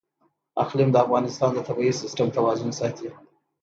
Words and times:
اقلیم 0.63 0.89
د 0.91 0.97
افغانستان 1.05 1.49
د 1.53 1.59
طبعي 1.67 1.91
سیسټم 2.01 2.27
توازن 2.35 2.69
ساتي. 2.79 3.07